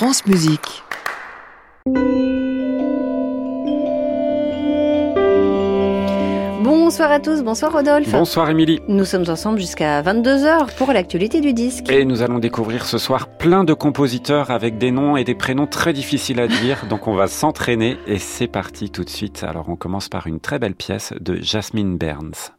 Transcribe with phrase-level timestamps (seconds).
[0.00, 0.82] France Musique.
[6.64, 8.10] Bonsoir à tous, bonsoir Rodolphe.
[8.10, 8.80] Bonsoir Émilie.
[8.88, 11.90] Nous sommes ensemble jusqu'à 22h pour l'actualité du disque.
[11.92, 15.66] Et nous allons découvrir ce soir plein de compositeurs avec des noms et des prénoms
[15.66, 16.86] très difficiles à dire.
[16.88, 19.44] donc on va s'entraîner et c'est parti tout de suite.
[19.46, 22.52] Alors on commence par une très belle pièce de Jasmine Burns.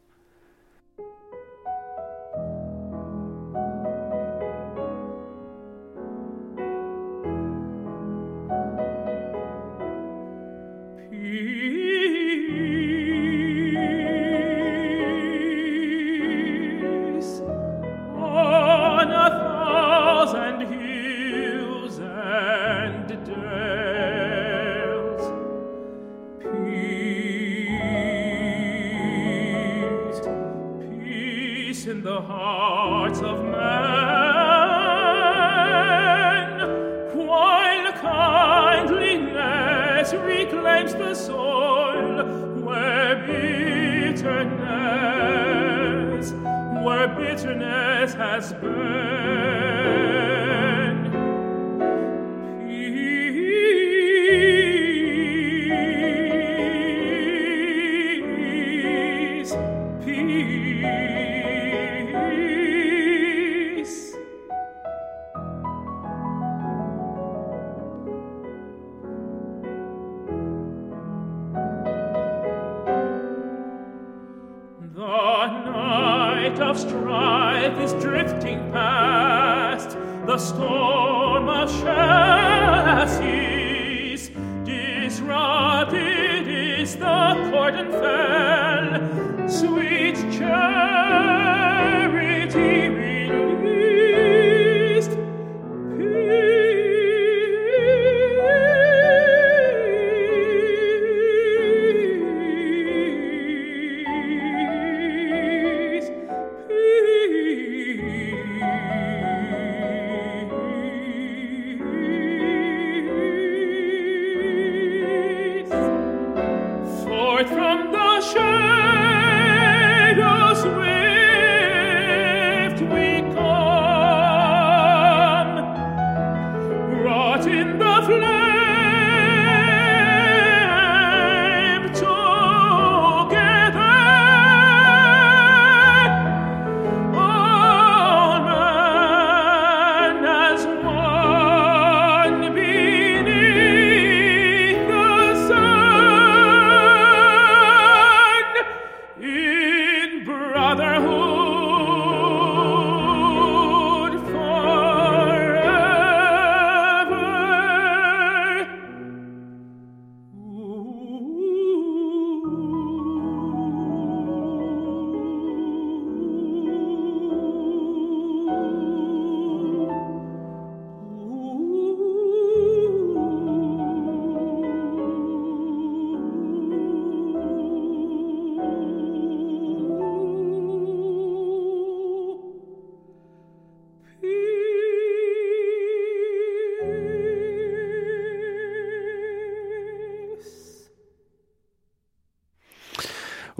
[87.72, 88.31] Freudenfest.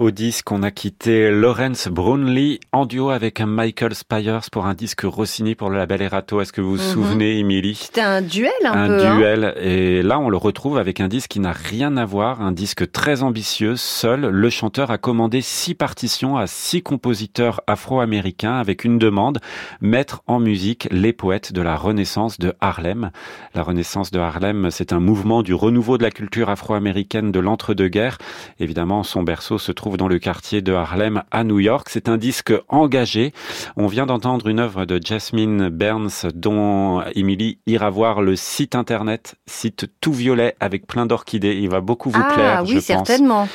[0.02, 4.74] Au disque, on a quitté Lawrence Brownlee en duo avec un Michael Spires pour un
[4.74, 6.40] disque Rossini pour le label Erato.
[6.40, 6.92] Est-ce que vous vous mhm.
[6.92, 7.76] souvenez, Émilie?
[7.76, 9.06] C'était un duel un, un peu.
[9.06, 9.16] Un hein.
[9.16, 9.54] duel.
[9.60, 12.90] Et là, on le retrouve avec un disque qui n'a rien à voir, un disque
[12.90, 13.76] très ambitieux.
[13.76, 19.38] Seul, le chanteur a commandé six partitions à six compositeurs afro-américains avec une demande,
[19.80, 23.12] mettre en musique les poètes de la Renaissance de Harlem.
[23.54, 28.18] La Renaissance de Harlem, c'est un mouvement du renouveau de la culture afro-américaine de l'entre-deux-guerres.
[28.58, 31.88] Évidemment, son berceau se trouve dans le quartier de Harlem à New York.
[31.90, 33.32] C'est un disque engagé.
[33.76, 39.34] On vient d'entendre une œuvre de Jasmine Burns dont Emily ira voir le site internet,
[39.46, 41.58] site tout violet avec plein d'orchidées.
[41.60, 43.48] Il va beaucoup vous ah, plaire, oui, certainement.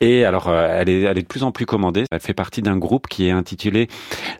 [0.00, 2.04] Et alors, euh, elle est, elle est de plus en plus commandée.
[2.10, 3.88] Elle fait partie d'un groupe qui est intitulé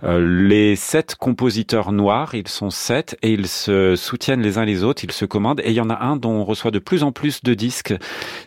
[0.02, 2.34] euh, Les sept compositeurs noirs.
[2.34, 5.04] Ils sont sept et ils se soutiennent les uns les autres.
[5.04, 5.60] Ils se commandent.
[5.60, 7.94] Et il y en a un dont on reçoit de plus en plus de disques.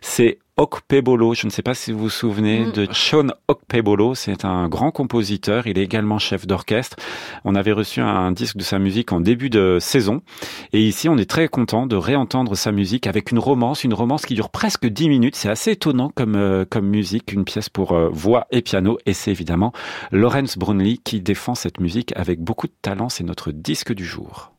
[0.02, 1.34] C'est Okpebolo.
[1.34, 2.72] Je ne sais pas si vous vous souvenez mm.
[2.72, 4.16] de Sean Okpebolo.
[4.16, 5.68] C'est un grand compositeur.
[5.68, 6.98] Il est également chef d'orchestre.
[7.46, 10.22] On avait reçu un disque de sa musique en début de saison.
[10.74, 14.26] Et ici, on est très content de réentendre sa musique avec une romance, une romance
[14.26, 15.36] qui dure presque dix minutes.
[15.36, 18.98] C'est assez étonnant comme, euh, comme musique, une pièce pour euh, voix et piano.
[19.06, 19.74] Et c'est évidemment
[20.12, 23.10] Lawrence Brunley qui défend cette musique avec beaucoup de talent.
[23.10, 24.57] C'est notre disque du jour.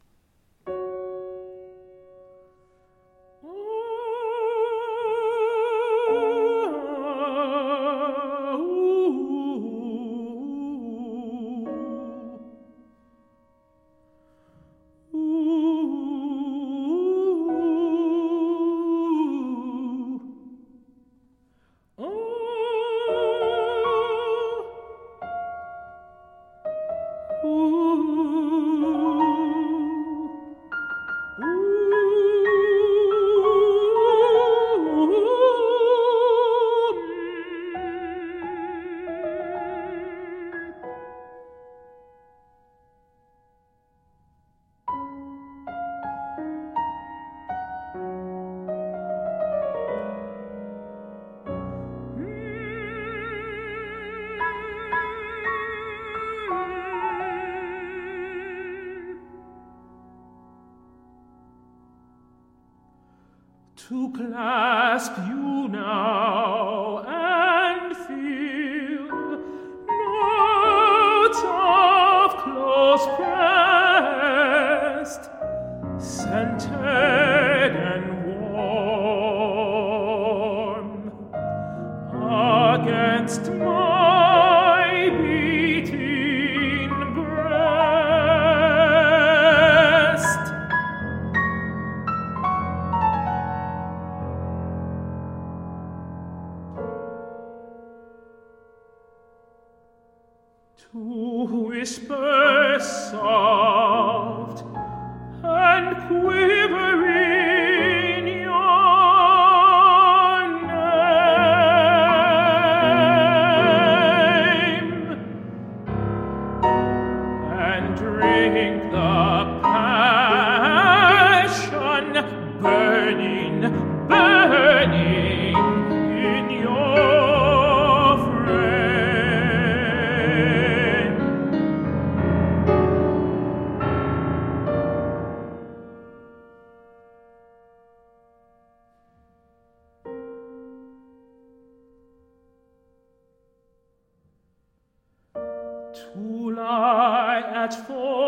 [65.09, 65.38] ask you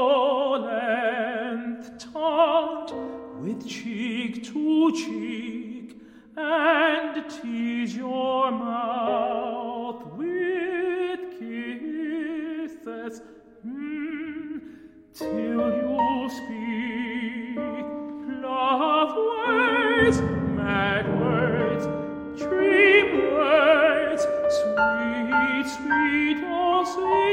[0.01, 2.91] tall and taught
[3.43, 6.01] with cheek to cheek
[6.37, 13.21] and tease your mouth with kisses
[13.67, 14.61] mm,
[15.13, 17.59] till you speak.
[18.43, 20.19] Love words
[20.61, 21.85] mad words
[22.41, 24.23] dream words
[24.59, 27.30] sweet sweet oh sweet.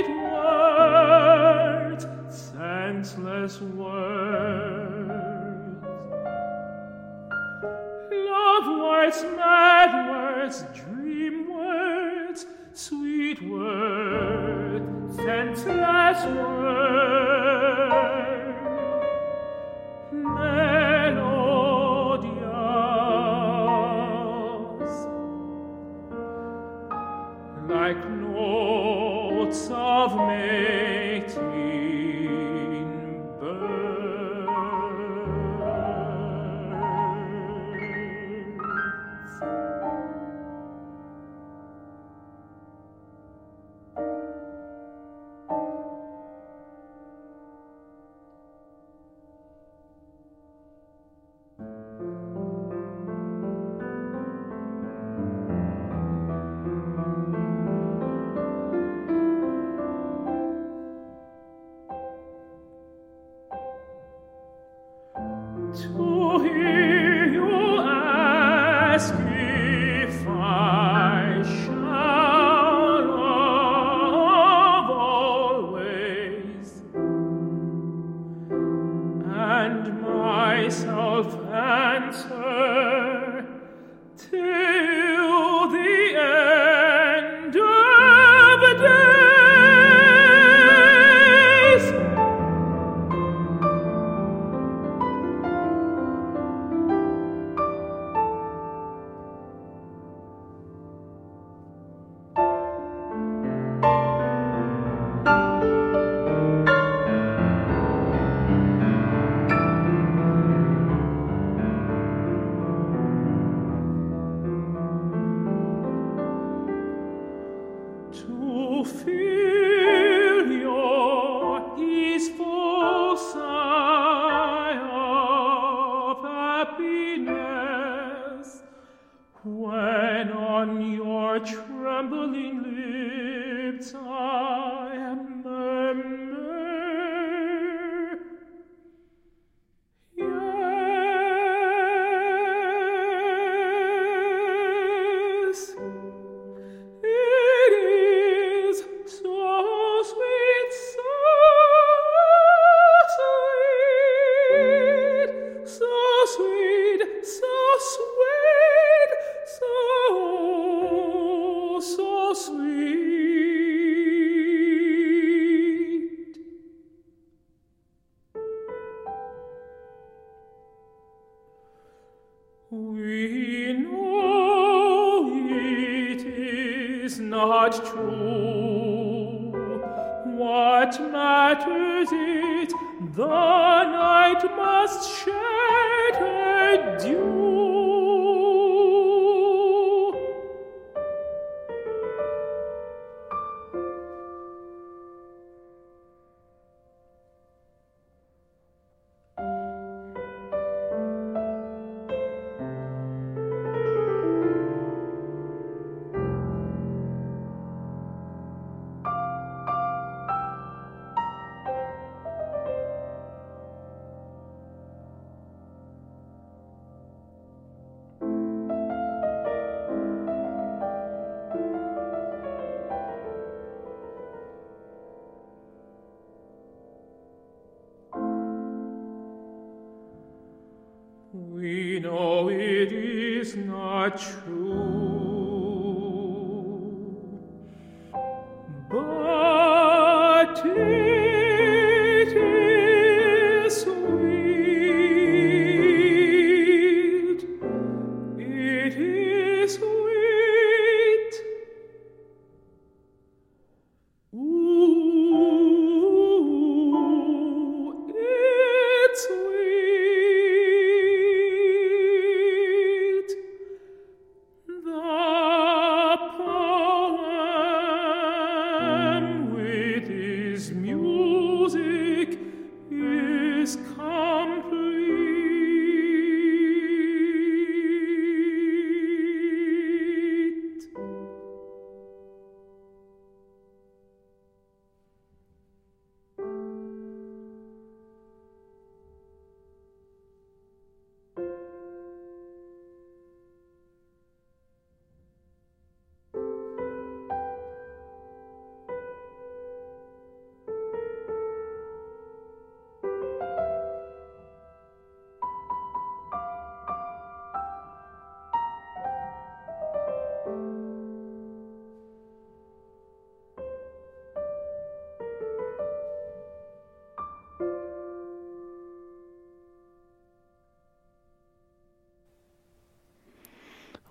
[10.48, 16.47] words, dream words, sweet words, senseless words.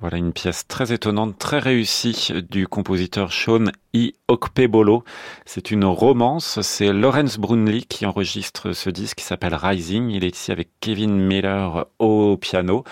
[0.01, 4.13] Voilà une pièce très étonnante, très réussie du compositeur Sean I.
[4.29, 5.05] Okpebolo.
[5.47, 6.61] C'est une romance.
[6.61, 10.11] C'est Lawrence Brownlee qui enregistre ce disque qui s'appelle Rising.
[10.11, 12.85] Il est ici avec Kevin Miller au piano.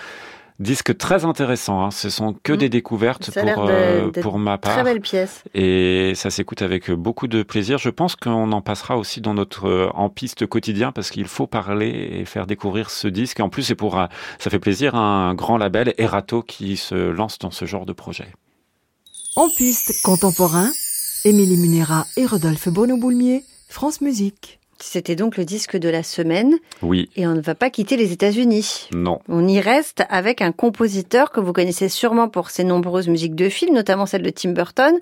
[0.64, 1.85] Disque très intéressant.
[1.85, 1.90] Hein.
[1.90, 2.56] Ce sont que Mm.
[2.56, 4.73] des découvertes Ça a l'air pour, de- euh, pour ma part.
[4.73, 5.42] Très belle pièce.
[5.54, 7.76] Et ça s'écoute avec beaucoup de plaisir.
[7.78, 11.47] Je pense qu'on en passera aussi dans notre euh, en piste quotidien parce qu'il faut
[11.47, 13.40] parler et faire découvrir ce disque.
[13.40, 16.94] En plus, c'est pour un- ça fait plaisir à un grand label Erato qui se
[16.94, 18.28] lance dans ce genre de projet.
[19.37, 20.71] En piste contemporain,
[21.25, 24.61] Émilie Munera et Rodolphe Bono-Boulmier, France Musique.
[24.81, 28.12] C'était donc le disque de la semaine Oui, et on ne va pas quitter les
[28.12, 28.88] États-Unis.
[28.93, 29.21] non.
[29.28, 33.49] On y reste avec un compositeur que vous connaissez sûrement pour ses nombreuses musiques de
[33.49, 34.95] films, notamment celle de Tim Burton,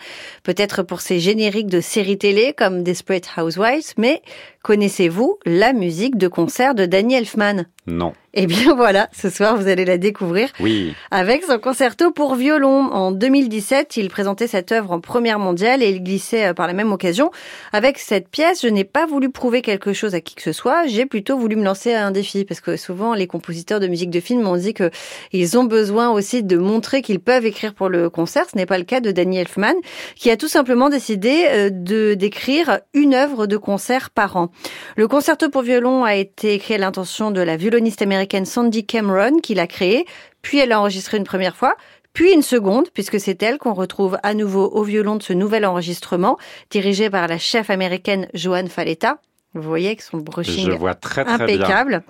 [0.42, 4.22] peut-être pour ses génériques de séries télé comme Desperate Housewives, mais
[4.62, 7.64] connaissez-vous la musique de concert de Danny Elfman?
[7.86, 8.12] Non.
[8.34, 10.94] Eh bien voilà, ce soir vous allez la découvrir Oui.
[11.10, 12.90] avec son concerto pour violon.
[12.92, 16.72] En 2017, il présentait cette œuvre en première mondiale et il glissait euh, par la
[16.74, 17.30] même occasion.
[17.72, 20.86] Avec cette pièce, je n'ai pas voulu prouver quelque chose à qui que ce soit,
[20.86, 24.10] j'ai plutôt voulu me lancer à un défi parce que souvent les compositeurs de musique
[24.10, 24.90] de film m'ont dit que
[25.32, 28.46] ils ont besoin aussi de montrer qu'ils peuvent écrire pour le concert.
[28.50, 29.74] Ce n'est pas le cas de Danny Elfman
[30.14, 34.51] qui a tout simplement décidé euh, de d'écrire une œuvre de concert par an.
[34.96, 39.38] Le concerto pour violon a été écrit à l'intention de la violoniste américaine Sandy Cameron
[39.42, 40.06] qui l'a créé,
[40.42, 41.74] puis elle l'a enregistré une première fois,
[42.12, 45.64] puis une seconde, puisque c'est elle qu'on retrouve à nouveau au violon de ce nouvel
[45.64, 46.36] enregistrement,
[46.70, 49.18] dirigé par la chef américaine Joan Faletta.
[49.54, 51.56] Vous voyez avec son Je brushing vois très très bien.
[51.56, 52.02] impeccable.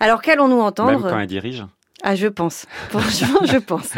[0.00, 1.64] Alors qu'allons-nous Même entendre quand elle dirige.
[2.02, 2.66] Ah, je pense.
[2.88, 3.90] Franchement, je pense.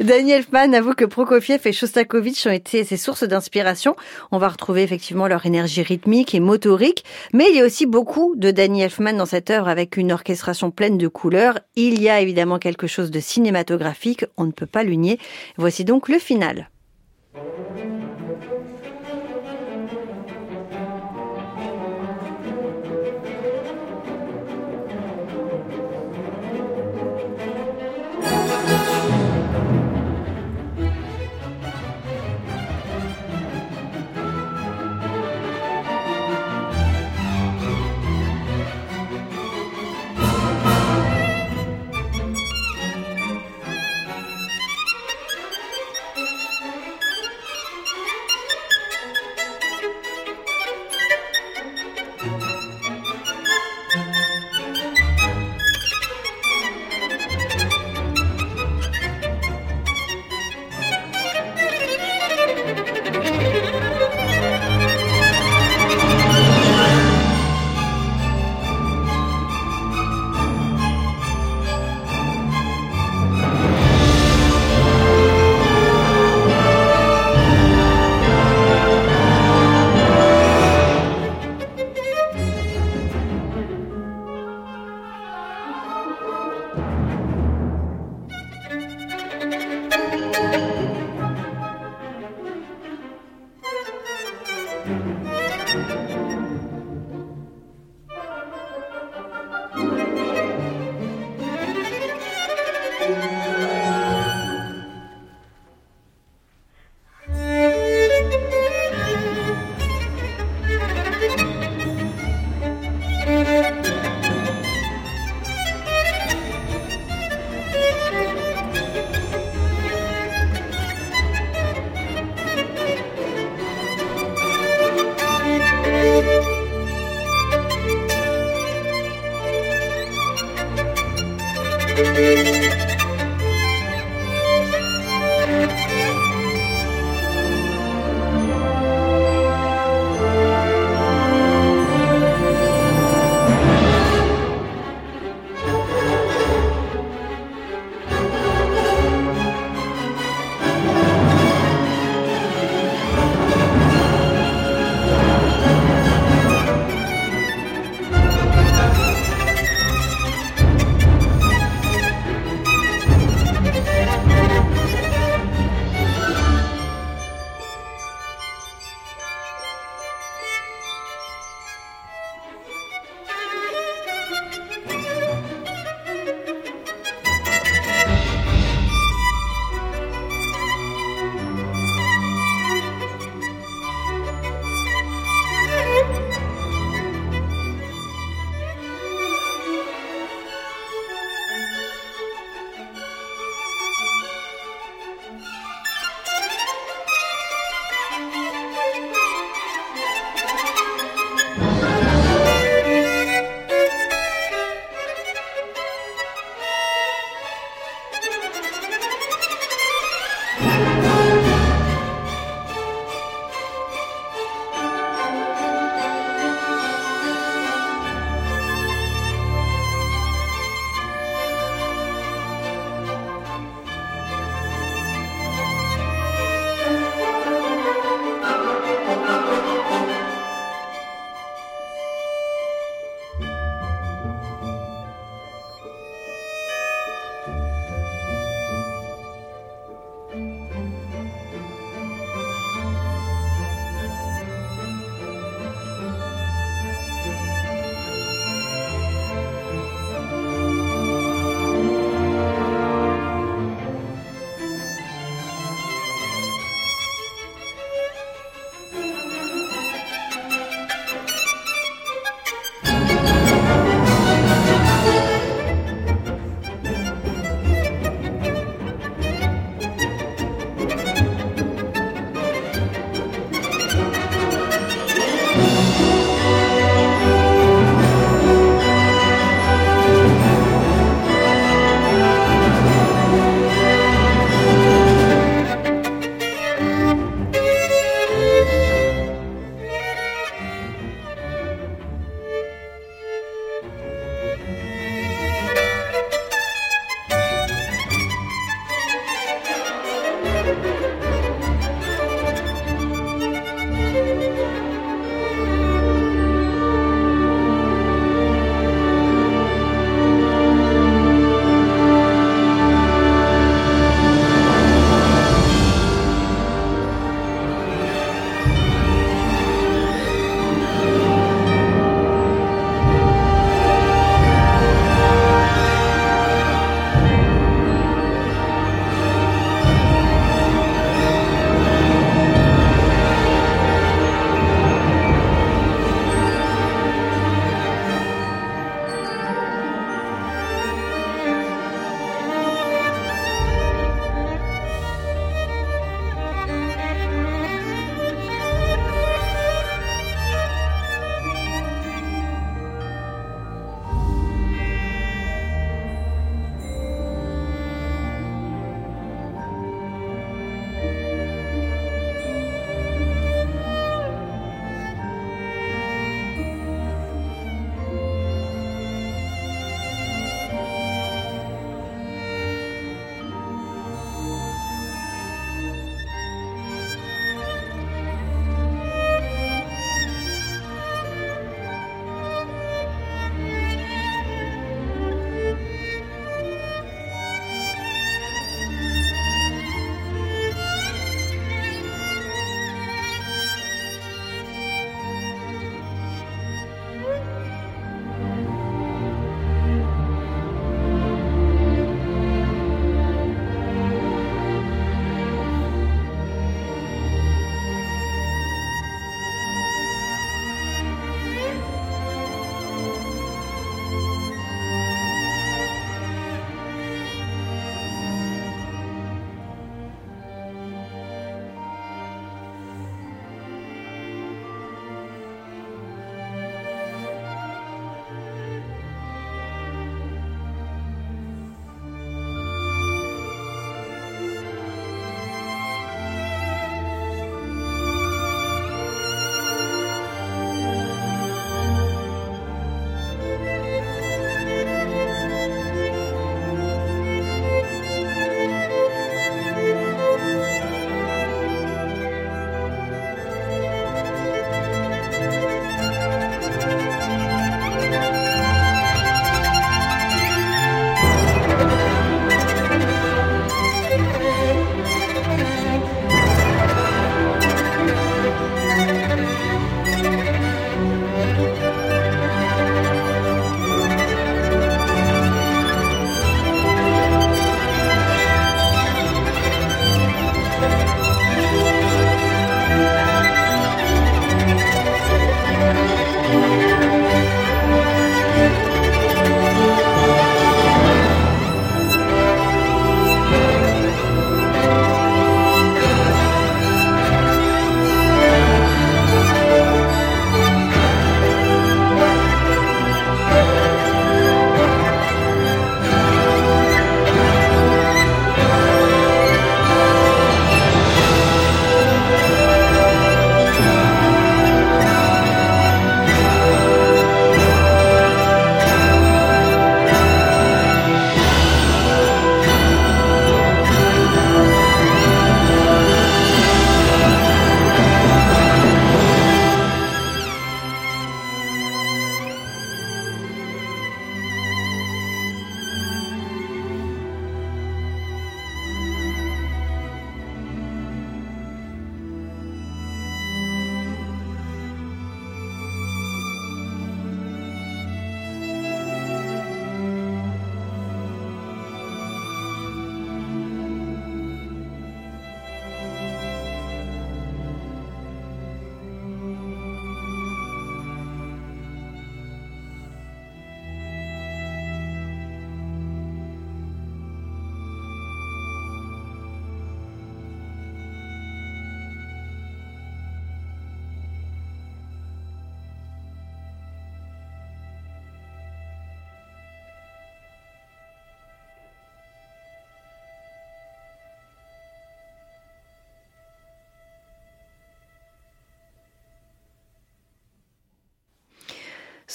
[0.00, 3.96] Daniel Elfman avoue que Prokofiev et Shostakovich ont été ses sources d'inspiration.
[4.32, 8.34] On va retrouver effectivement leur énergie rythmique et motorique, mais il y a aussi beaucoup
[8.36, 11.58] de Danny Elfman dans cette œuvre avec une orchestration pleine de couleurs.
[11.76, 15.18] Il y a évidemment quelque chose de cinématographique, on ne peut pas le nier.
[15.56, 16.70] Voici donc le final.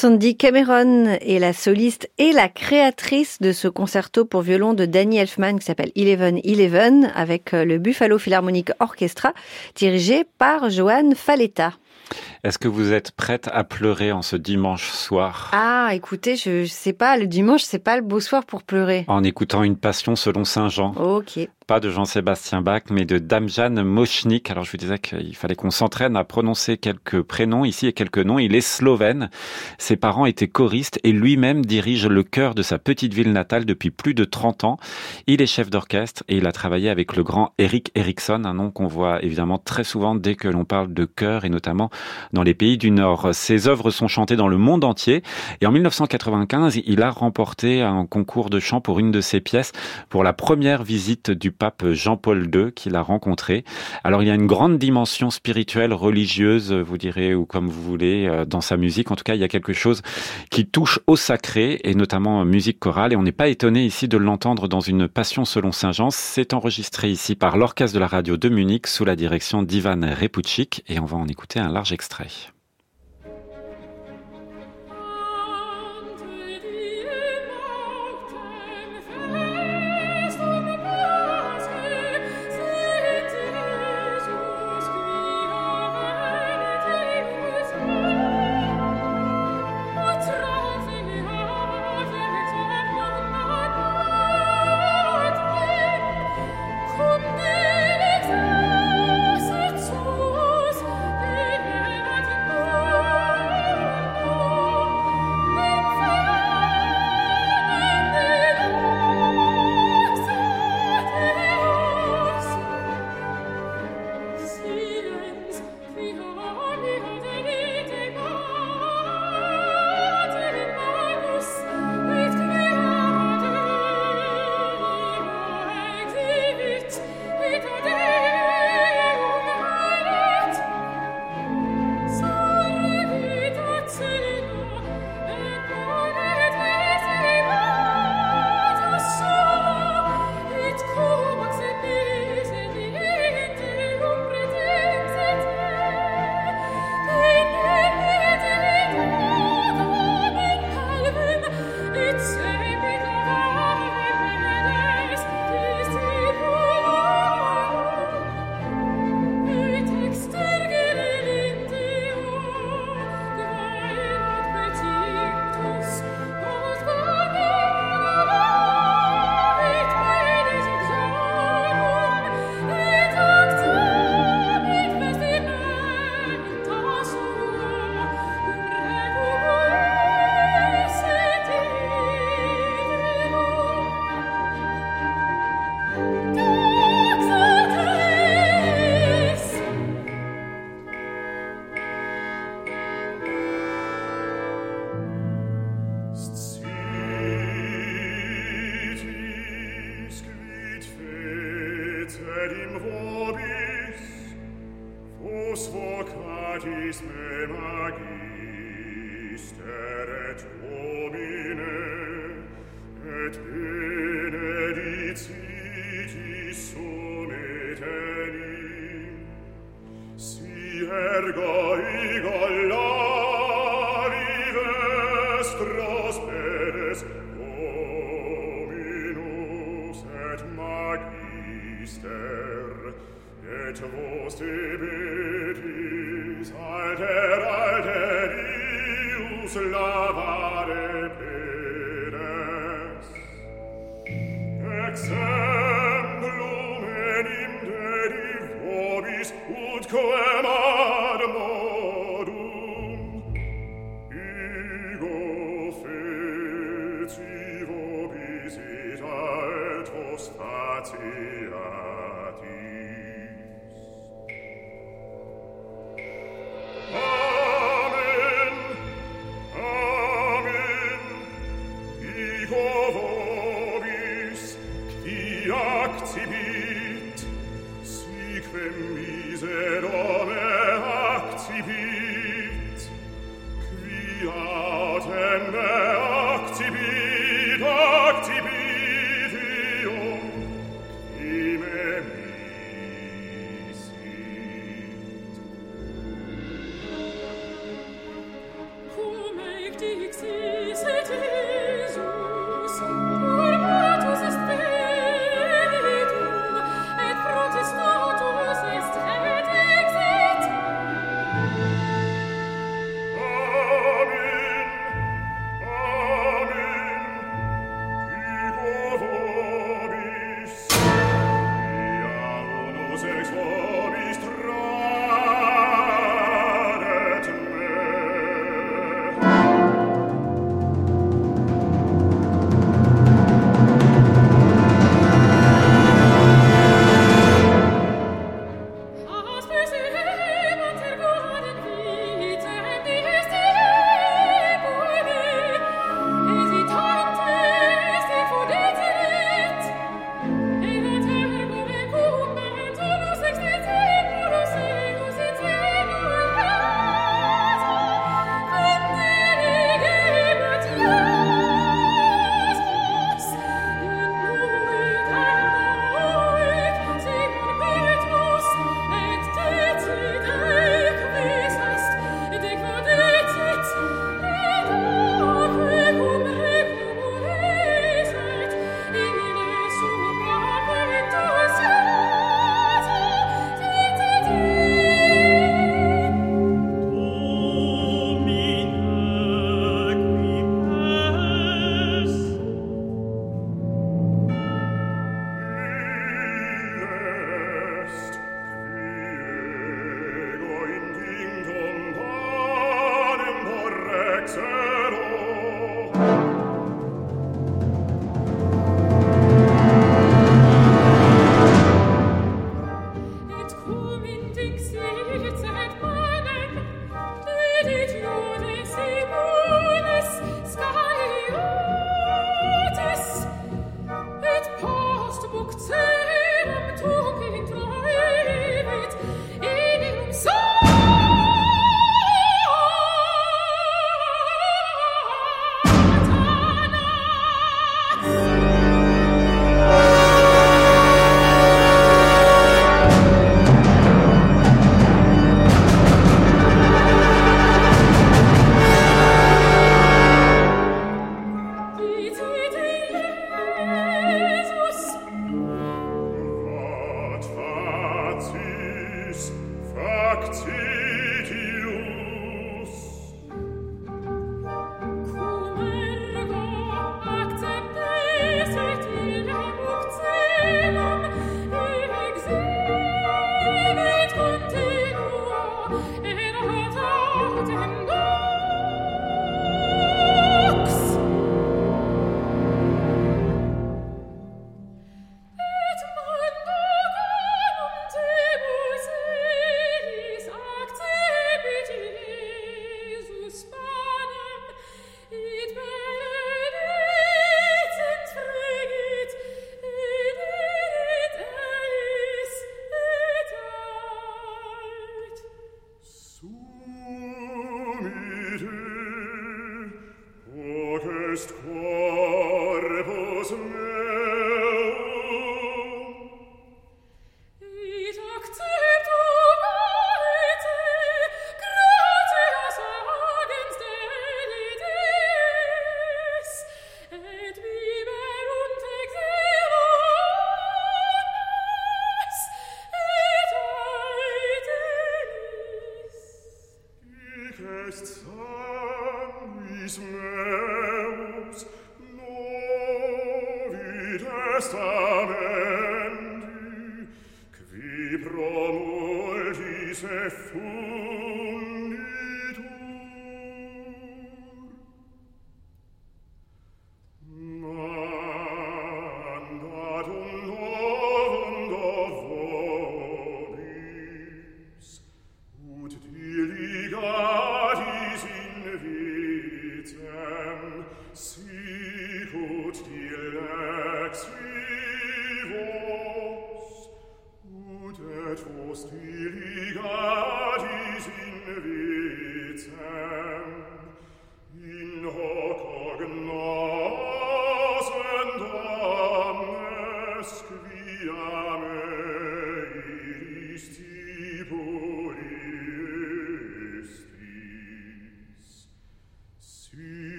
[0.00, 5.18] Sandy Cameron est la soliste et la créatrice de ce concerto pour violon de Danny
[5.18, 9.32] Elfman qui s'appelle Eleven Eleven avec euh, le Buffalo Philharmonic Orchestra
[9.74, 11.72] dirigé par Johan Faletta.
[12.44, 15.50] Est-ce que vous êtes prête à pleurer en ce dimanche soir?
[15.52, 19.04] Ah, écoutez, je, je sais pas, le dimanche, c'est pas le beau soir pour pleurer.
[19.08, 20.92] En écoutant une passion selon Saint Jean.
[20.94, 24.50] Ok pas de Jean-Sébastien Bach, mais de Damjan Mochnik.
[24.50, 28.20] Alors je vous disais qu'il fallait qu'on s'entraîne à prononcer quelques prénoms ici et quelques
[28.24, 28.38] noms.
[28.38, 29.28] Il est slovène.
[29.76, 33.90] Ses parents étaient choristes et lui-même dirige le chœur de sa petite ville natale depuis
[33.90, 34.78] plus de 30 ans.
[35.26, 38.70] Il est chef d'orchestre et il a travaillé avec le grand Eric Eriksson, un nom
[38.70, 41.90] qu'on voit évidemment très souvent dès que l'on parle de chœur et notamment
[42.32, 43.34] dans les pays du Nord.
[43.34, 45.22] Ses œuvres sont chantées dans le monde entier
[45.60, 49.72] et en 1995, il a remporté un concours de chant pour une de ses pièces
[50.08, 53.64] pour la première visite du pape Jean-Paul II qu'il a rencontré.
[54.04, 58.26] Alors il y a une grande dimension spirituelle, religieuse, vous direz, ou comme vous voulez,
[58.26, 59.10] euh, dans sa musique.
[59.10, 60.02] En tout cas, il y a quelque chose
[60.50, 63.12] qui touche au sacré, et notamment musique chorale.
[63.12, 66.10] Et on n'est pas étonné ici de l'entendre dans une Passion selon Saint Jean.
[66.10, 70.84] C'est enregistré ici par l'Orchestre de la radio de Munich sous la direction d'Ivan Repuchik,
[70.88, 72.28] et on va en écouter un large extrait.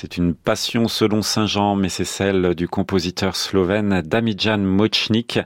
[0.00, 5.40] C'est une passion selon Saint Jean, mais c'est celle du compositeur slovène Damijan Mochnik,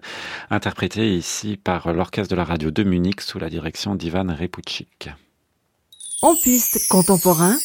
[0.51, 5.09] interprétée ici par l'orchestre de la radio de Munich sous la direction d'Ivan Repuchik.
[6.21, 7.57] En piste contemporain,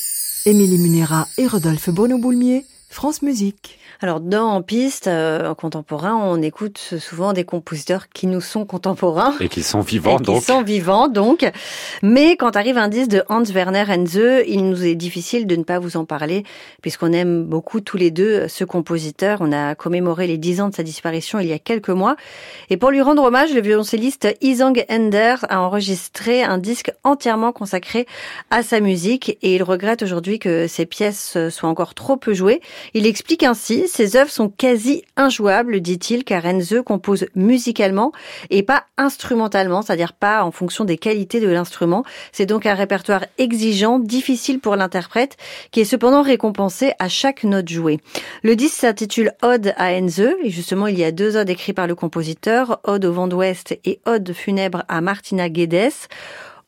[0.45, 3.76] Émilie Munera et Rodolphe Bono-Boulmier, France Musique.
[3.99, 8.63] Alors dans En piste, euh, en contemporain, on écoute souvent des compositeurs qui nous sont
[8.63, 9.33] contemporains.
[9.39, 10.39] Et qui sont vivants et donc.
[10.39, 11.49] Qui sont vivants donc.
[12.03, 15.63] Mais quand arrive un disque de Hans Werner Henze, il nous est difficile de ne
[15.63, 16.43] pas vous en parler
[16.81, 19.39] puisqu'on aime beaucoup tous les deux ce compositeur.
[19.41, 22.17] On a commémoré les dix ans de sa disparition il y a quelques mois.
[22.69, 28.05] Et pour lui rendre hommage, le violoncelliste Isang Ender a enregistré un disque entièrement consacré
[28.51, 32.61] à sa musique et il regrette aujourd'hui que ses pièces soient encore trop peu jouées.
[32.93, 38.11] Il explique ainsi ses œuvres sont quasi injouables, dit-il, car Enze compose musicalement
[38.49, 42.03] et pas instrumentalement, c'est-à-dire pas en fonction des qualités de l'instrument.
[42.31, 45.37] C'est donc un répertoire exigeant, difficile pour l'interprète,
[45.71, 47.99] qui est cependant récompensé à chaque note jouée.
[48.43, 51.87] Le disque s'intitule Ode à Enze, et justement il y a deux odes écrites par
[51.87, 55.91] le compositeur, Ode au vent d'ouest et Ode funèbre à Martina Guedes.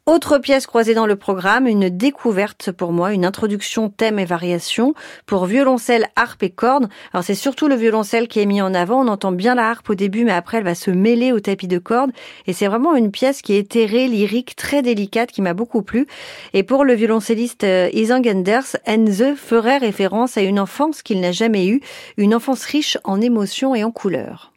[0.10, 4.96] Autre pièce croisée dans le programme, une découverte pour moi, une introduction thème et variation
[5.28, 6.90] pour violoncelle, harpe et cordes.
[7.14, 9.06] Alors c'est surtout le violoncelle qui est mis en avant.
[9.06, 11.68] On entend bien la harpe au début, mais après elle va se mêler au tapis
[11.68, 12.10] de cordes.
[12.48, 16.08] Et c'est vraiment une pièce qui est éthérée, lyrique, très délicate, qui m'a beaucoup plu.
[16.54, 21.32] Et pour le violoncelliste euh, Isang Enders, Enze ferait référence à une enfance qu'il n'a
[21.32, 21.82] jamais eue,
[22.18, 24.54] une enfance riche en émotions et en couleurs.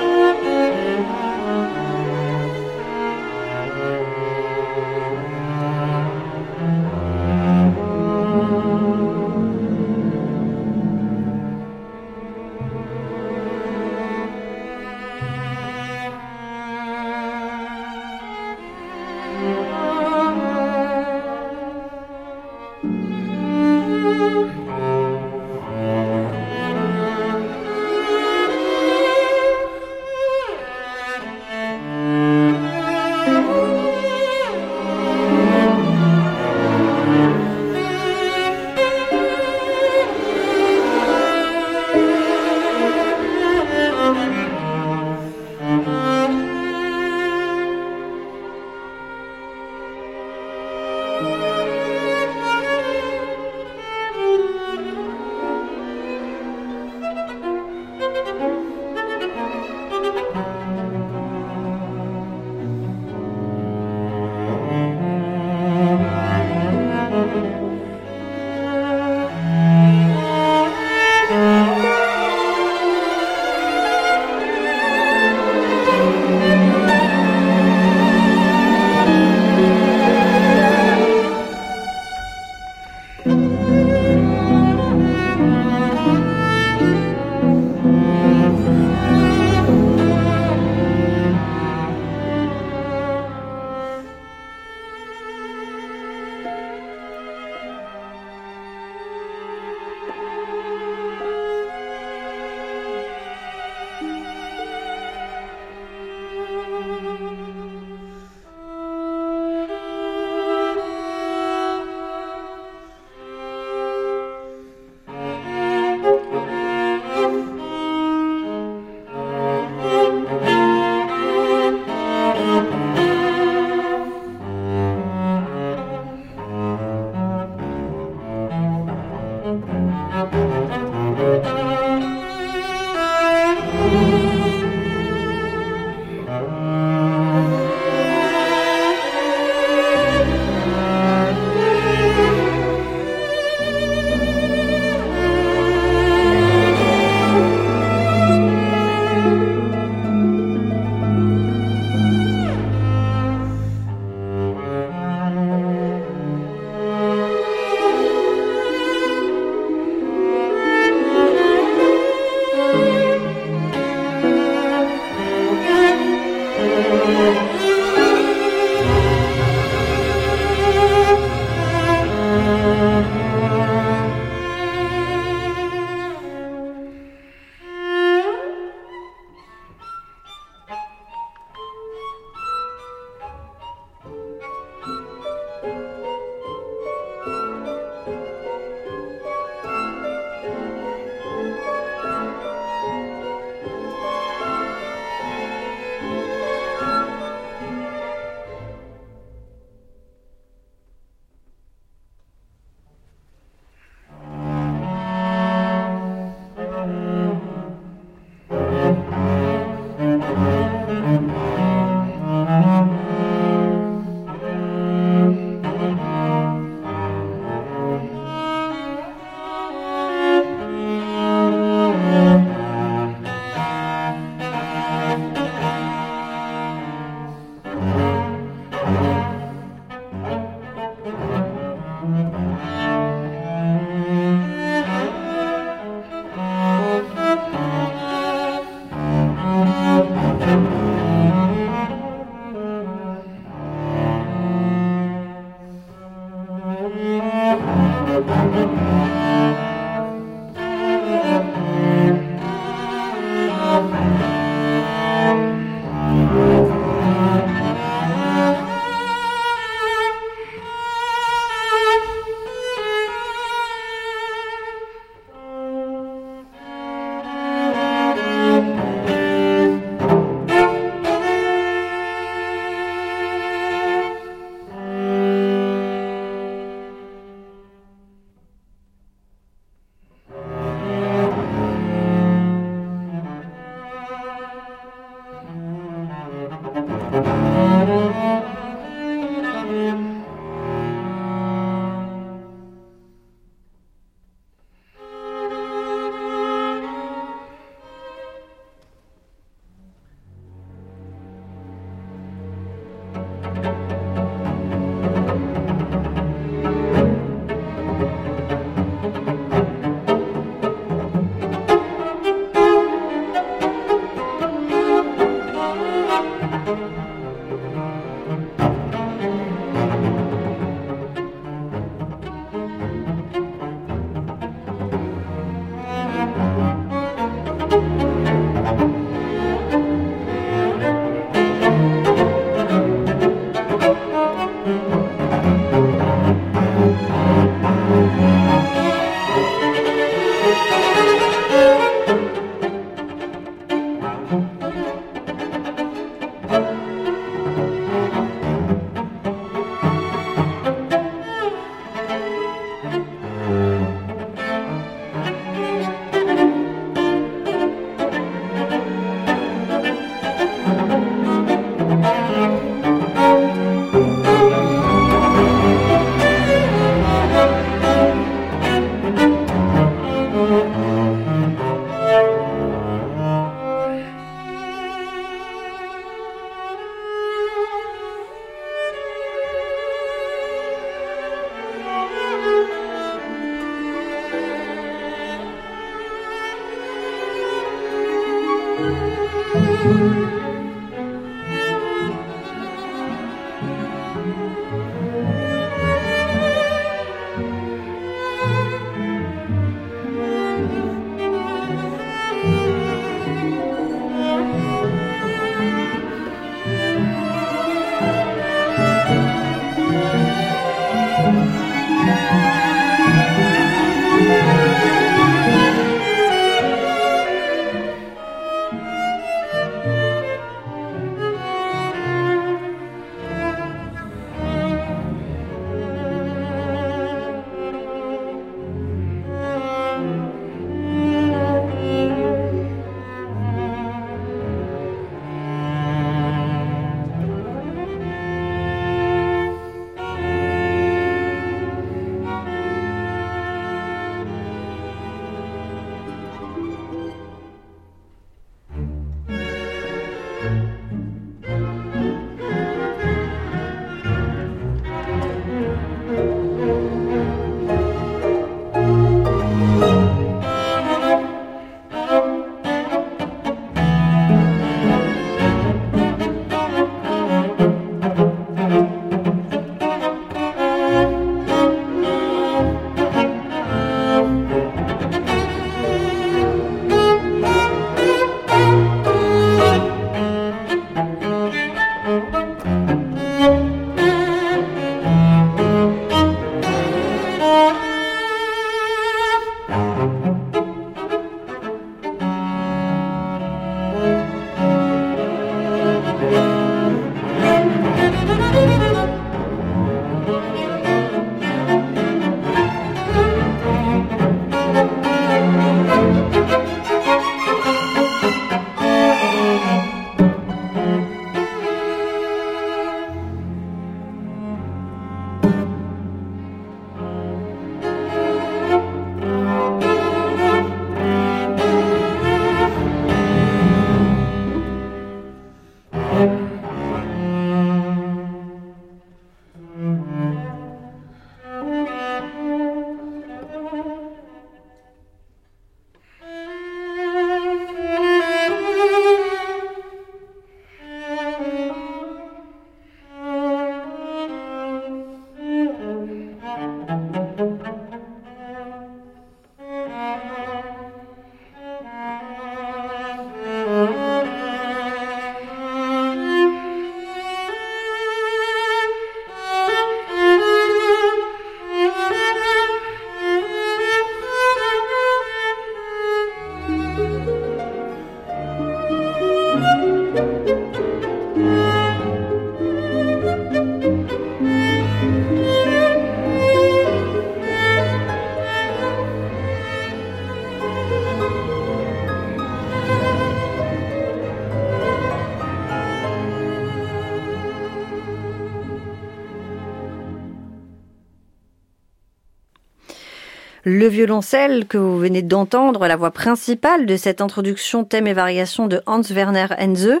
[593.78, 598.66] Le violoncelle que vous venez d'entendre, la voix principale de cette introduction thème et variation
[598.66, 600.00] de Hans Werner Henze,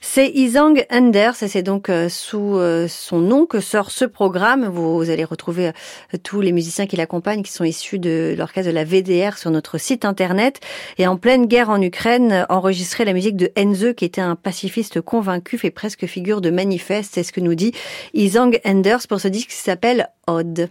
[0.00, 4.64] c'est Isang Anders et c'est donc euh, sous euh, son nom que sort ce programme.
[4.64, 8.74] Vous allez retrouver euh, tous les musiciens qui l'accompagnent qui sont issus de l'orchestre de
[8.74, 10.60] la VDR sur notre site internet.
[10.96, 15.02] Et en pleine guerre en Ukraine, enregistrer la musique de Henze qui était un pacifiste
[15.02, 17.10] convaincu fait presque figure de manifeste.
[17.12, 17.74] C'est ce que nous dit
[18.14, 20.70] Isang Anders pour ce disque qui s'appelle Odd.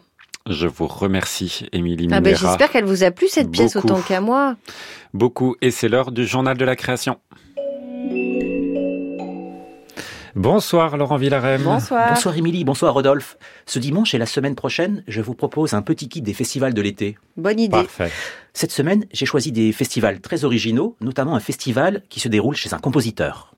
[0.49, 4.21] Je vous remercie, Émilie ah ben, J'espère qu'elle vous a plu cette pièce autant qu'à
[4.21, 4.55] moi.
[5.13, 7.19] Beaucoup, et c'est l'heure du journal de la création.
[10.37, 11.63] Bonsoir Laurent Villarem.
[11.63, 12.09] Bonsoir.
[12.13, 13.37] Bonsoir Émilie, bonsoir Rodolphe.
[13.65, 16.81] Ce dimanche et la semaine prochaine, je vous propose un petit kit des festivals de
[16.81, 17.17] l'été.
[17.37, 17.71] Bonne idée.
[17.71, 18.11] Parfait.
[18.53, 22.71] Cette semaine, j'ai choisi des festivals très originaux, notamment un festival qui se déroule chez
[22.75, 23.56] un compositeur.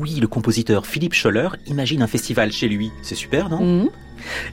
[0.00, 2.90] Oui, le compositeur Philippe Scholler imagine un festival chez lui.
[3.02, 3.90] C'est super, non Mhm.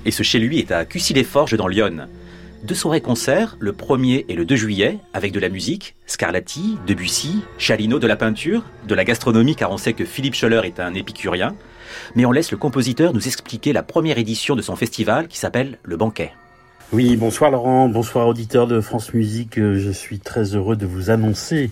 [0.06, 2.10] Et ce chez lui est à Cussy-les-Forges dans l'Yonne.
[2.64, 7.98] Deux soirées-concerts, le 1er et le 2 juillet, avec de la musique, Scarlatti, Debussy, Chalino
[7.98, 11.56] de la peinture, de la gastronomie car on sait que Philippe Scholler est un épicurien.
[12.16, 15.78] Mais on laisse le compositeur nous expliquer la première édition de son festival qui s'appelle
[15.84, 16.34] Le Banquet.
[16.94, 19.60] Oui, bonsoir Laurent, bonsoir auditeurs de France Musique.
[19.60, 21.70] Euh, je suis très heureux de vous annoncer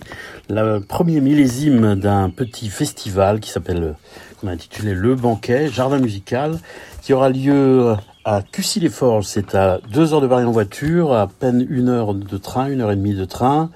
[0.50, 3.96] le premier millésime d'un petit festival qui s'appelle,
[4.38, 6.58] qu'on a intitulé Le Banquet, Jardin Musical,
[7.00, 7.94] qui aura lieu
[8.26, 9.24] à Cussy-les-Forges.
[9.24, 12.82] C'est à deux heures de Paris en voiture, à peine une heure de train, une
[12.82, 13.70] heure et demie de train.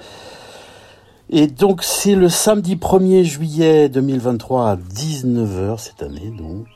[1.33, 6.67] Et donc c'est le samedi 1er juillet 2023 à 19h cette année donc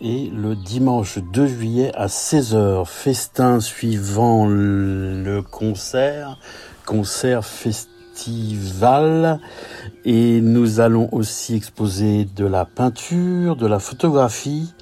[0.00, 6.38] et le dimanche 2 juillet à 16h festin suivant le concert
[6.86, 9.40] concert festival.
[10.04, 14.74] Et nous allons aussi exposer de la peinture, de la photographie.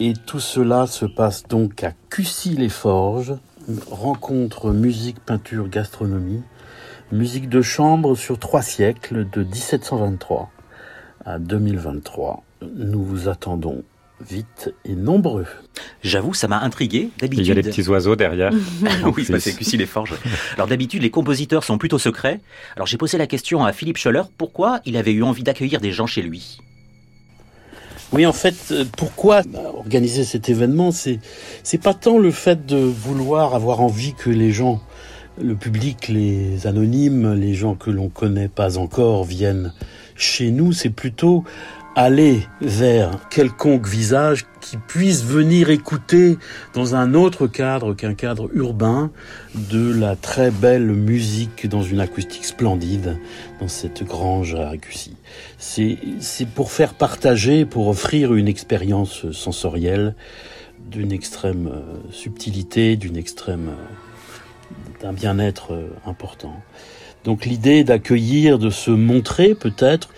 [0.00, 3.34] Et tout cela se passe donc à Cussy-les-Forges
[3.90, 6.42] rencontre musique, peinture, gastronomie
[7.12, 10.50] Musique de chambre sur trois siècles, de 1723
[11.24, 12.42] à 2023.
[12.76, 13.84] Nous vous attendons
[14.20, 15.46] vite et nombreux.
[16.02, 17.10] J'avoue, ça m'a intrigué.
[17.18, 18.52] D'habitude, il y a des petits oiseaux derrière.
[19.16, 20.14] oui, c'est Cussy les forges.
[20.54, 22.40] Alors d'habitude, les compositeurs sont plutôt secrets.
[22.74, 25.92] Alors j'ai posé la question à Philippe Scholler pourquoi il avait eu envie d'accueillir des
[25.92, 26.58] gens chez lui?
[28.12, 29.42] Oui, en fait, euh, pourquoi
[29.76, 30.92] organiser cet événement?
[30.92, 31.18] C'est
[31.62, 34.80] c'est pas tant le fait de vouloir avoir envie que les gens
[35.40, 39.72] le public, les anonymes, les gens que l'on connaît pas encore viennent
[40.16, 41.44] chez nous, c'est plutôt
[41.96, 46.38] aller vers quelconque visage qui puisse venir écouter
[46.74, 49.10] dans un autre cadre qu'un cadre urbain
[49.54, 53.16] de la très belle musique dans une acoustique splendide
[53.60, 55.16] dans cette grange à Cussy.
[55.58, 60.16] C'est, c'est pour faire partager, pour offrir une expérience sensorielle
[60.90, 64.03] d'une extrême euh, subtilité, d'une extrême euh,
[65.04, 66.54] d'un bien-être euh, important.
[67.24, 70.08] Donc l'idée d'accueillir, de se montrer peut-être,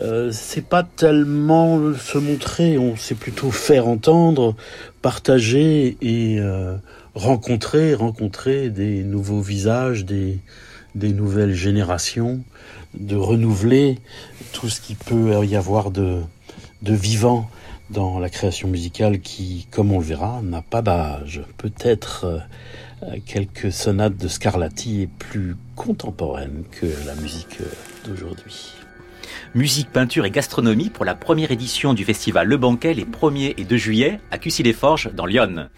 [0.00, 4.56] euh, c'est pas tellement se montrer, on sait plutôt faire entendre,
[5.02, 6.76] partager et euh,
[7.14, 10.38] rencontrer, rencontrer des nouveaux visages, des,
[10.94, 12.40] des nouvelles générations,
[12.94, 13.98] de renouveler
[14.54, 16.20] tout ce qui peut y avoir de,
[16.80, 17.50] de vivant
[17.90, 21.42] dans la création musicale qui, comme on le verra, n'a pas d'âge.
[21.58, 22.40] Peut-être
[23.26, 28.72] quelques sonates de Scarlatti est plus contemporaine que la musique euh, d'aujourd'hui.
[29.54, 33.64] Musique, peinture et gastronomie pour la première édition du festival Le Banquet les 1er et
[33.64, 35.68] 2 juillet à Cussy-les-Forges dans Lyon.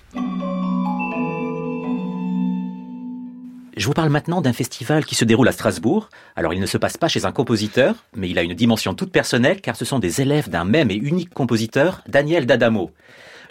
[3.76, 6.08] Je vous parle maintenant d'un festival qui se déroule à Strasbourg.
[6.36, 9.10] Alors il ne se passe pas chez un compositeur, mais il a une dimension toute
[9.10, 12.92] personnelle car ce sont des élèves d'un même et unique compositeur, Daniel D'Adamo.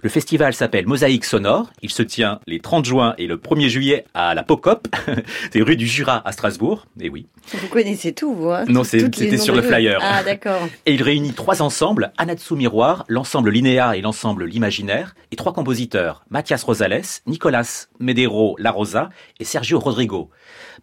[0.04, 1.72] Le festival s'appelle Mosaïque Sonore.
[1.82, 4.90] Il se tient les 30 juin et le 1er juillet à la Pocop,
[5.54, 6.88] c'est rue du Jura à Strasbourg.
[7.00, 7.28] Et oui.
[7.54, 10.02] Vous connaissez tout, vous hein Non, c'était sur le flyer.
[10.04, 10.68] Ah, d'accord.
[10.86, 16.26] Et il réunit trois ensembles, Anatsu Miroir, l'ensemble Linéa et l'ensemble L'Imaginaire, et trois compositeurs,
[16.30, 20.30] Mathias Rosales, Nicolas Medero La Rosa et Sergio Rodrigo.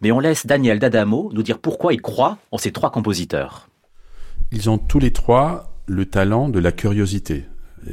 [0.01, 3.69] Mais on laisse Daniel D'Adamo nous dire pourquoi il croit en ces trois compositeurs.
[4.51, 7.45] Ils ont tous les trois le talent de la curiosité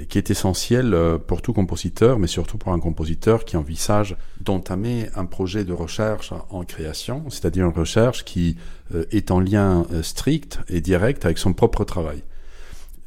[0.09, 5.09] qui est essentiel euh, pour tout compositeur, mais surtout pour un compositeur qui envisage d'entamer
[5.15, 8.57] un projet de recherche en création, c'est-à-dire une recherche qui
[8.95, 12.23] euh, est en lien euh, strict et direct avec son propre travail.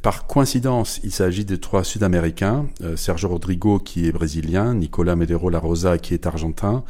[0.02, 2.66] Par coïncidence, il s'agit de trois Sud-Américains,
[2.96, 6.84] Sergio Rodrigo qui est brésilien, Nicolas Medero La Rosa qui est argentin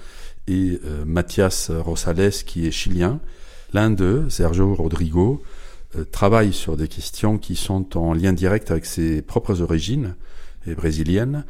[0.48, 3.20] et Mathias Rosales qui est chilien.
[3.74, 5.61] L'un d'eux, Sergio Rodrigo, euh,
[6.12, 10.16] travaille sur des questions qui sont en lien direct avec ses propres origines
[10.68, 11.46] et brésiliennes,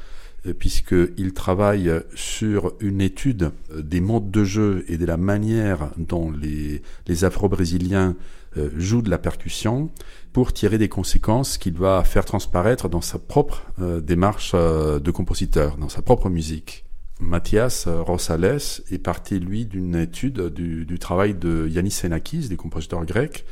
[0.45, 6.31] euh, puisqu'il travaille sur une étude des modes de jeu et de la manière dont
[6.31, 6.81] les,
[7.23, 8.15] afro-brésiliens
[8.57, 9.91] euh, jouent de la percussion
[10.33, 13.65] pour tirer des conséquences qu'il va faire transparaître dans sa propre
[14.01, 16.85] démarche de compositeur, dans sa propre musique.
[17.19, 23.05] Mathias Rosales est parti, lui, d'une étude du, du, travail de Yannis Xenakis, des compositeurs
[23.05, 23.45] grecs,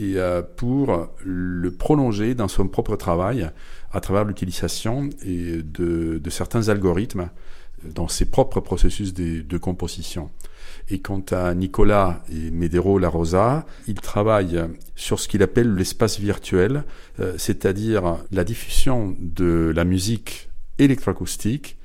[0.00, 3.50] et euh, pour le prolonger dans son propre travail
[3.92, 7.28] à travers l'utilisation de, certains algorithmes
[7.84, 10.30] dans ses propres processus de, composition.
[10.88, 14.60] Et quant à Nicolas et Medero La Rosa, il travaille
[14.96, 16.84] sur ce qu'il appelle l'espace virtuel,
[17.20, 20.48] euh, c'est-à-dire la diffusion de la musique
[20.78, 21.76] électroacoustique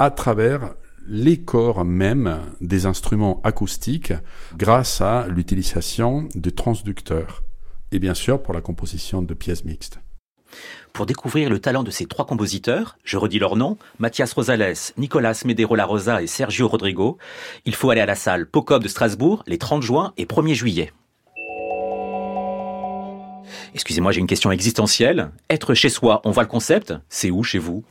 [0.00, 0.74] à travers
[1.06, 4.12] les corps même des instruments acoustiques
[4.56, 7.42] grâce à l'utilisation de transducteurs
[7.92, 10.00] et bien sûr pour la composition de pièces mixtes.
[10.92, 15.40] Pour découvrir le talent de ces trois compositeurs, je redis leurs noms, Mathias Rosales, Nicolas
[15.46, 17.16] Medero La Rosa et Sergio Rodrigo,
[17.64, 20.92] il faut aller à la salle POCOP de Strasbourg les 30 juin et 1er juillet.
[23.74, 25.30] Excusez-moi, j'ai une question existentielle.
[25.48, 26.92] Être chez soi, on voit le concept?
[27.08, 27.84] C'est où chez vous?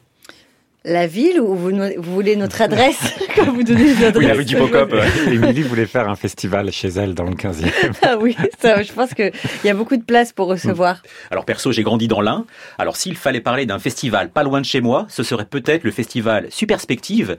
[0.83, 4.45] La ville ou vous, vous voulez notre adresse quand vous donnez l'adresse Oui, la rue
[4.45, 4.95] du Pocop.
[5.27, 7.69] Émilie voulait faire un festival chez elle dans le 15e.
[8.01, 9.31] Ah oui, ça, je pense qu'il
[9.63, 11.03] y a beaucoup de place pour recevoir.
[11.29, 12.45] Alors perso, j'ai grandi dans l'Ain.
[12.79, 15.91] Alors s'il fallait parler d'un festival pas loin de chez moi, ce serait peut-être le
[15.91, 17.37] festival Superspective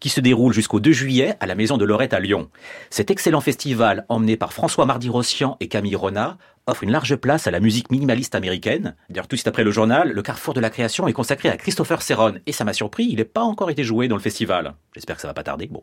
[0.00, 2.50] qui se déroule jusqu'au 2 juillet à la Maison de Lorette à Lyon.
[2.90, 6.36] Cet excellent festival, emmené par François Mardi-Rossian et Camille Renard,
[6.66, 8.96] offre une large place à la musique minimaliste américaine.
[9.10, 11.56] D'ailleurs, tout de suite après le journal, le carrefour de la création est consacré à
[11.56, 12.34] Christopher Serron.
[12.46, 14.74] Et ça m'a surpris, il n'est pas encore été joué dans le festival.
[14.94, 15.66] J'espère que ça va pas tarder.
[15.66, 15.82] Bon.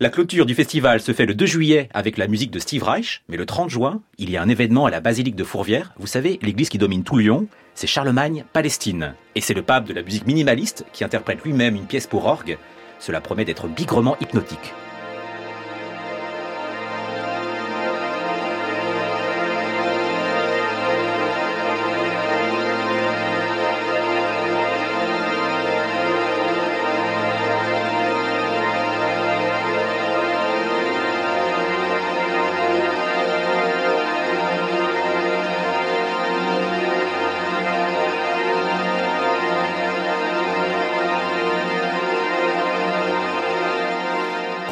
[0.00, 3.22] La clôture du festival se fait le 2 juillet avec la musique de Steve Reich,
[3.28, 5.92] mais le 30 juin, il y a un événement à la basilique de Fourvière.
[5.98, 9.14] Vous savez, l'église qui domine tout Lyon, c'est Charlemagne, Palestine.
[9.36, 12.58] Et c'est le pape de la musique minimaliste qui interprète lui-même une pièce pour orgue.
[12.98, 14.72] Cela promet d'être bigrement hypnotique.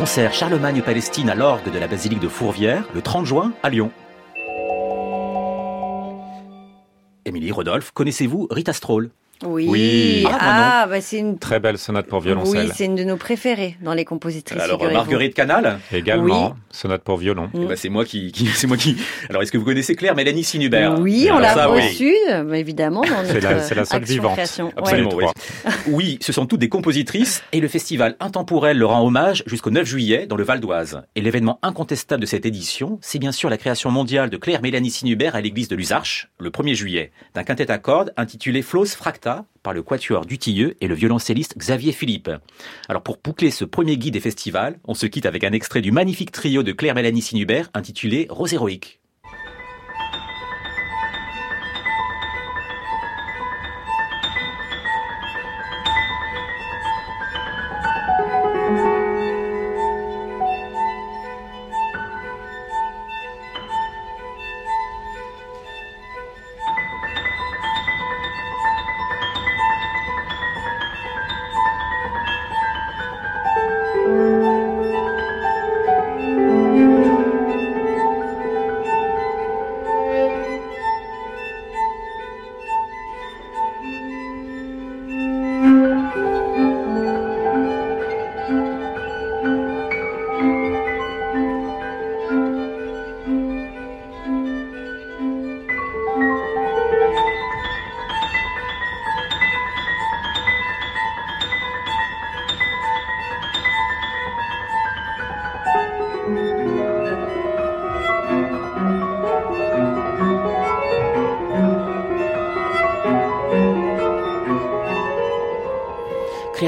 [0.02, 3.92] Concert Charlemagne-Palestine à l'orgue de la basilique de Fourvière le 30 juin à Lyon.
[7.24, 9.12] Émilie Rodolphe, connaissez-vous Rita Stroll
[9.44, 9.66] Oui.
[9.68, 10.24] Oui.
[10.30, 11.38] Ah, Ah, bah c'est une.
[11.38, 12.70] Très belle sonate pour Oui, violoncelle.
[12.74, 14.60] c'est une de nos préférées dans les compositrices.
[14.60, 14.82] Alors.
[14.92, 16.56] Marguerite Canal Également, Oui.
[16.70, 17.50] sonate pour violon.
[17.52, 17.60] Mm.
[17.62, 18.96] Eh ben, c'est moi qui, qui- c'est moi qui.
[19.28, 20.98] Alors est-ce que vous connaissez Claire Mélanie Sinubert?
[21.00, 21.80] Oui, on l'a oui.
[21.82, 22.14] reçue,
[22.54, 24.32] évidemment, dans C'est notre la- c'est la seule vivante.
[24.34, 24.72] création.
[24.76, 25.24] Absolument, oui.
[25.88, 29.86] Oui, ce sont toutes des compositrices et le festival Intemporel leur rend hommage jusqu'au 9
[29.86, 31.02] juillet dans le Val d'Oise.
[31.16, 34.90] Et l'événement incontestable de cette édition, c'est bien sûr la création mondiale de Claire Mélanie
[34.90, 39.31] Sinubert à l'église de Luzarches, le 1er juillet, d'un quintet à cordes intitulé Flos Fracta
[39.62, 42.30] par le quatuor Dutilleux et le violoncelliste Xavier Philippe.
[42.88, 45.92] Alors pour boucler ce premier guide des festivals, on se quitte avec un extrait du
[45.92, 49.01] magnifique trio de Claire Mélanie Sinubert intitulé Rose héroïque.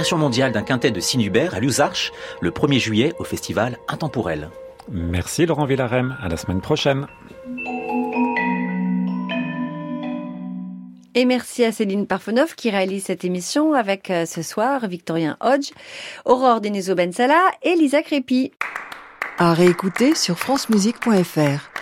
[0.05, 4.51] Création mondiale d'un quintet de Sinubert à Luzarches le 1er juillet au festival Intemporel.
[4.93, 6.19] Merci Laurent Villarem.
[6.23, 7.07] À la semaine prochaine.
[11.15, 15.71] Et merci à Céline Parfenoff qui réalise cette émission avec euh, ce soir Victorien Hodge,
[16.27, 18.53] Aurore Denezo Bensala et Lisa Crépy.
[19.39, 21.74] À réécouter sur francemusique.fr.